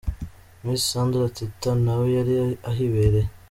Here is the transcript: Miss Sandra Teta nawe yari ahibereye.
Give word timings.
Miss 0.63 0.83
Sandra 0.91 1.27
Teta 1.37 1.71
nawe 1.85 2.05
yari 2.15 2.33
ahibereye. 2.69 3.29